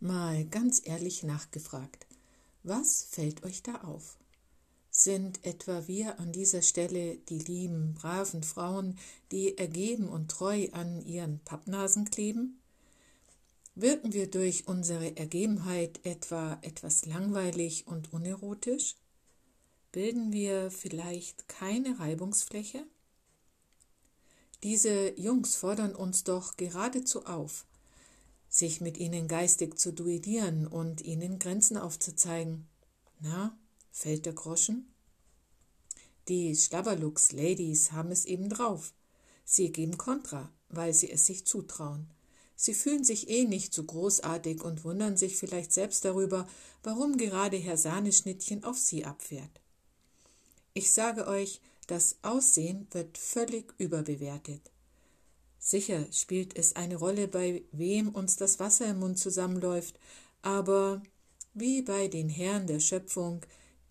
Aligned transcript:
Mal 0.00 0.44
ganz 0.44 0.80
ehrlich 0.84 1.24
nachgefragt, 1.24 2.06
was 2.62 3.02
fällt 3.10 3.42
euch 3.42 3.64
da 3.64 3.80
auf? 3.82 4.16
Sind 4.90 5.44
etwa 5.44 5.88
wir 5.88 6.20
an 6.20 6.30
dieser 6.30 6.62
Stelle 6.62 7.16
die 7.16 7.40
lieben, 7.40 7.94
braven 7.94 8.44
Frauen, 8.44 8.96
die 9.32 9.58
ergeben 9.58 10.08
und 10.08 10.30
treu 10.30 10.68
an 10.70 11.02
ihren 11.04 11.40
Pappnasen 11.40 12.04
kleben? 12.04 12.60
Wirken 13.74 14.12
wir 14.12 14.30
durch 14.30 14.68
unsere 14.68 15.16
Ergebenheit 15.16 15.98
etwa 16.04 16.58
etwas 16.62 17.04
langweilig 17.04 17.88
und 17.88 18.12
unerotisch? 18.12 18.94
Bilden 19.90 20.32
wir 20.32 20.70
vielleicht 20.70 21.48
keine 21.48 21.98
Reibungsfläche? 21.98 22.86
Diese 24.62 25.18
Jungs 25.18 25.56
fordern 25.56 25.96
uns 25.96 26.22
doch 26.22 26.56
geradezu 26.56 27.26
auf, 27.26 27.66
sich 28.48 28.80
mit 28.80 28.98
ihnen 28.98 29.28
geistig 29.28 29.78
zu 29.78 29.92
duellieren 29.92 30.66
und 30.66 31.00
ihnen 31.02 31.38
Grenzen 31.38 31.76
aufzuzeigen. 31.76 32.66
Na, 33.20 33.56
fällt 33.90 34.26
der 34.26 34.32
Groschen? 34.32 34.92
Die 36.28 36.54
Schlabberlux-Ladies 36.54 37.92
haben 37.92 38.10
es 38.10 38.24
eben 38.24 38.48
drauf. 38.48 38.92
Sie 39.44 39.72
geben 39.72 39.96
Kontra, 39.96 40.52
weil 40.68 40.92
sie 40.92 41.10
es 41.10 41.26
sich 41.26 41.46
zutrauen. 41.46 42.06
Sie 42.54 42.74
fühlen 42.74 43.04
sich 43.04 43.30
eh 43.30 43.44
nicht 43.44 43.72
so 43.72 43.84
großartig 43.84 44.62
und 44.62 44.84
wundern 44.84 45.16
sich 45.16 45.36
vielleicht 45.36 45.72
selbst 45.72 46.04
darüber, 46.04 46.48
warum 46.82 47.16
gerade 47.16 47.56
Herr 47.56 47.76
Sahneschnittchen 47.76 48.64
auf 48.64 48.78
sie 48.78 49.04
abfährt. 49.04 49.60
Ich 50.74 50.92
sage 50.92 51.26
euch, 51.26 51.60
das 51.86 52.16
Aussehen 52.22 52.86
wird 52.90 53.16
völlig 53.16 53.72
überbewertet. 53.78 54.70
Sicher 55.58 56.06
spielt 56.12 56.56
es 56.56 56.76
eine 56.76 56.96
Rolle, 56.96 57.28
bei 57.28 57.62
wem 57.72 58.10
uns 58.10 58.36
das 58.36 58.58
Wasser 58.60 58.86
im 58.86 59.00
Mund 59.00 59.18
zusammenläuft, 59.18 59.98
aber 60.42 61.02
wie 61.54 61.82
bei 61.82 62.08
den 62.08 62.28
Herren 62.28 62.66
der 62.66 62.80
Schöpfung, 62.80 63.40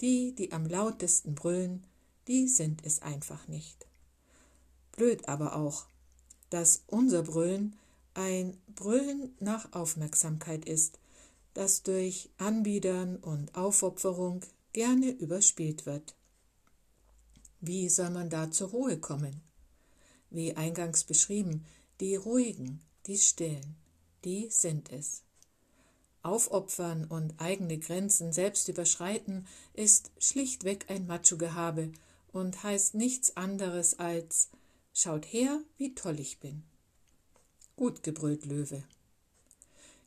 die, 0.00 0.34
die 0.34 0.52
am 0.52 0.66
lautesten 0.66 1.34
brüllen, 1.34 1.84
die 2.28 2.48
sind 2.48 2.84
es 2.84 3.02
einfach 3.02 3.48
nicht. 3.48 3.86
Blöd 4.92 5.28
aber 5.28 5.56
auch, 5.56 5.86
dass 6.50 6.84
unser 6.86 7.22
Brüllen 7.22 7.76
ein 8.14 8.56
Brüllen 8.68 9.34
nach 9.40 9.72
Aufmerksamkeit 9.72 10.64
ist, 10.64 10.98
das 11.54 11.82
durch 11.82 12.30
Anbiedern 12.38 13.16
und 13.16 13.54
Aufopferung 13.56 14.40
gerne 14.72 15.10
überspielt 15.10 15.86
wird. 15.86 16.14
Wie 17.60 17.88
soll 17.88 18.10
man 18.10 18.30
da 18.30 18.50
zur 18.50 18.70
Ruhe 18.70 18.98
kommen? 18.98 19.40
Wie 20.36 20.54
eingangs 20.54 21.04
beschrieben, 21.04 21.64
die 21.98 22.14
ruhigen, 22.14 22.82
die 23.06 23.16
stillen, 23.16 23.74
die 24.22 24.50
sind 24.50 24.92
es. 24.92 25.22
Aufopfern 26.22 27.06
und 27.06 27.40
eigene 27.40 27.78
Grenzen 27.78 28.34
selbst 28.34 28.68
überschreiten 28.68 29.46
ist 29.72 30.10
schlichtweg 30.18 30.90
ein 30.90 31.06
Macho-Gehabe 31.06 31.90
und 32.34 32.62
heißt 32.62 32.94
nichts 32.96 33.34
anderes 33.38 33.98
als 33.98 34.50
Schaut 34.92 35.24
her, 35.24 35.58
wie 35.78 35.94
toll 35.94 36.20
ich 36.20 36.38
bin. 36.38 36.64
Gut 37.74 38.02
gebrüllt 38.02 38.44
Löwe. 38.44 38.84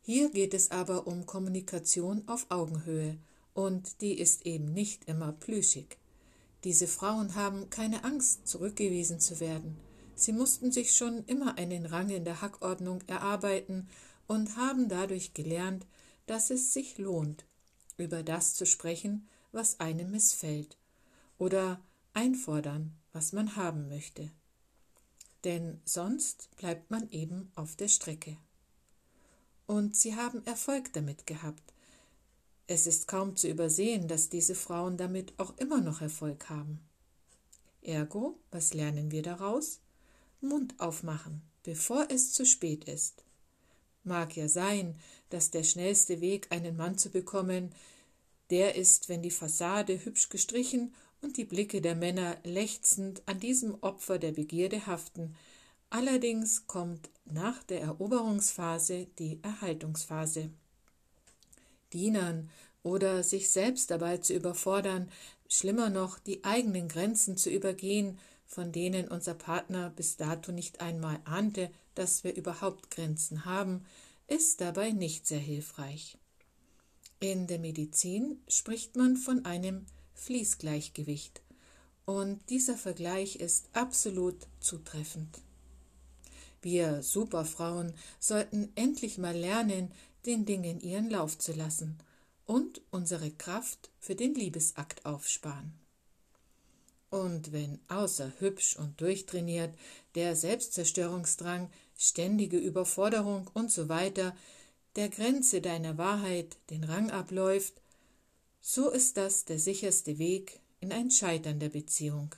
Hier 0.03 0.29
geht 0.29 0.53
es 0.53 0.69
aber 0.69 1.07
um 1.07 1.25
Kommunikation 1.25 2.21
auf 2.27 2.45
Augenhöhe, 2.49 3.17
und 3.55 3.99
die 4.01 4.13
ist 4.13 4.45
eben 4.45 4.73
nicht 4.73 5.05
immer 5.05 5.31
plüschig. 5.31 5.97
Diese 6.63 6.85
Frauen 6.85 7.33
haben 7.33 7.71
keine 7.71 8.03
Angst, 8.03 8.47
zurückgewiesen 8.47 9.19
zu 9.19 9.39
werden. 9.39 9.88
Sie 10.19 10.33
mussten 10.33 10.71
sich 10.71 10.95
schon 10.95 11.23
immer 11.25 11.57
einen 11.57 11.85
Rang 11.85 12.09
in 12.09 12.25
der 12.25 12.41
Hackordnung 12.41 13.01
erarbeiten 13.07 13.87
und 14.27 14.57
haben 14.57 14.89
dadurch 14.89 15.33
gelernt, 15.33 15.85
dass 16.25 16.49
es 16.49 16.73
sich 16.73 16.97
lohnt, 16.97 17.45
über 17.97 18.23
das 18.23 18.53
zu 18.53 18.65
sprechen, 18.65 19.27
was 19.51 19.79
einem 19.79 20.11
missfällt, 20.11 20.77
oder 21.37 21.81
einfordern, 22.13 22.93
was 23.13 23.33
man 23.33 23.55
haben 23.55 23.87
möchte 23.87 24.29
denn 25.43 25.79
sonst 25.85 26.49
bleibt 26.57 26.91
man 26.91 27.09
eben 27.09 27.51
auf 27.55 27.75
der 27.75 27.87
Strecke. 27.87 28.37
Und 29.67 29.95
sie 29.95 30.15
haben 30.15 30.45
Erfolg 30.45 30.91
damit 30.93 31.27
gehabt. 31.27 31.73
Es 32.67 32.87
ist 32.87 33.07
kaum 33.07 33.35
zu 33.35 33.47
übersehen, 33.47 34.07
dass 34.07 34.29
diese 34.29 34.55
Frauen 34.55 34.97
damit 34.97 35.33
auch 35.39 35.57
immer 35.57 35.81
noch 35.81 36.01
Erfolg 36.01 36.49
haben. 36.49 36.79
Ergo, 37.81 38.39
was 38.51 38.73
lernen 38.73 39.11
wir 39.11 39.21
daraus? 39.21 39.79
Mund 40.41 40.79
aufmachen, 40.79 41.41
bevor 41.63 42.07
es 42.09 42.33
zu 42.33 42.45
spät 42.45 42.85
ist. 42.85 43.23
Mag 44.03 44.35
ja 44.35 44.47
sein, 44.47 44.95
dass 45.29 45.51
der 45.51 45.63
schnellste 45.63 46.21
Weg, 46.21 46.47
einen 46.51 46.77
Mann 46.77 46.97
zu 46.97 47.09
bekommen, 47.09 47.73
der 48.49 48.75
ist, 48.75 49.09
wenn 49.09 49.21
die 49.21 49.31
Fassade 49.31 50.03
hübsch 50.03 50.29
gestrichen 50.29 50.93
und 51.21 51.37
die 51.37 51.45
Blicke 51.45 51.81
der 51.81 51.95
Männer 51.95 52.37
lechzend 52.43 53.21
an 53.25 53.39
diesem 53.39 53.75
Opfer 53.81 54.17
der 54.17 54.31
Begierde 54.31 54.87
haften. 54.87 55.35
Allerdings 55.89 56.65
kommt 56.67 57.09
nach 57.25 57.61
der 57.63 57.81
Eroberungsphase 57.81 59.07
die 59.19 59.39
Erhaltungsphase. 59.43 60.49
Dienern 61.93 62.49
oder 62.83 63.23
sich 63.23 63.49
selbst 63.49 63.91
dabei 63.91 64.17
zu 64.17 64.33
überfordern, 64.33 65.11
schlimmer 65.47 65.89
noch 65.89 66.19
die 66.19 66.43
eigenen 66.43 66.87
Grenzen 66.87 67.37
zu 67.37 67.49
übergehen, 67.49 68.19
von 68.49 68.71
denen 68.71 69.07
unser 69.07 69.35
Partner 69.35 69.91
bis 69.91 70.17
dato 70.17 70.51
nicht 70.51 70.81
einmal 70.81 71.19
ahnte, 71.23 71.69
dass 71.93 72.23
wir 72.23 72.35
überhaupt 72.35 72.89
Grenzen 72.89 73.45
haben, 73.45 73.85
ist 74.27 74.59
dabei 74.59 74.91
nicht 74.91 75.27
sehr 75.27 75.39
hilfreich. 75.39 76.17
In 77.19 77.45
der 77.45 77.59
Medizin 77.59 78.41
spricht 78.47 78.95
man 78.95 79.17
von 79.17 79.45
einem 79.45 79.85
Fließgleichgewicht. 80.15 81.43
Und 82.05 82.39
dieser 82.49 82.75
Vergleich 82.75 83.35
ist 83.35 83.69
absolut 83.73 84.47
zutreffend. 84.59 85.41
Wir 86.63 87.03
Superfrauen 87.03 87.93
sollten 88.19 88.71
endlich 88.73 89.19
mal 89.19 89.35
lernen, 89.35 89.91
den 90.25 90.45
Dingen 90.45 90.81
ihren 90.81 91.09
Lauf 91.09 91.37
zu 91.37 91.53
lassen 91.53 91.99
und 92.45 92.81
unsere 92.89 93.29
Kraft 93.29 93.91
für 93.99 94.15
den 94.15 94.33
Liebesakt 94.33 95.05
aufsparen. 95.05 95.73
Und 97.09 97.51
wenn 97.51 97.79
außer 97.87 98.33
hübsch 98.39 98.75
und 98.75 99.01
durchtrainiert 99.01 99.73
der 100.15 100.35
Selbstzerstörungsdrang, 100.35 101.71
ständige 101.97 102.57
Überforderung 102.57 103.49
und 103.53 103.71
so 103.71 103.89
weiter 103.89 104.35
der 104.95 105.09
Grenze 105.09 105.61
deiner 105.61 105.97
Wahrheit 105.97 106.57
den 106.69 106.83
Rang 106.83 107.09
abläuft, 107.09 107.81
so 108.61 108.89
ist 108.89 109.17
das 109.17 109.45
der 109.45 109.59
sicherste 109.59 110.19
Weg 110.19 110.59
in 110.79 110.91
ein 110.91 111.11
Scheitern 111.11 111.59
der 111.59 111.69
Beziehung, 111.69 112.35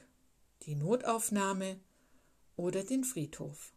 die 0.63 0.75
Notaufnahme 0.75 1.79
oder 2.55 2.83
den 2.83 3.03
Friedhof. 3.03 3.73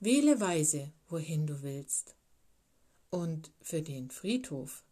Wähle 0.00 0.40
weise, 0.40 0.92
wohin 1.08 1.46
du 1.46 1.62
willst. 1.62 2.14
Und 3.10 3.52
für 3.62 3.80
den 3.80 4.10
Friedhof 4.10 4.84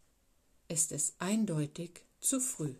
ist 0.67 0.91
es 0.91 1.13
eindeutig 1.19 2.05
zu 2.19 2.39
früh. 2.39 2.73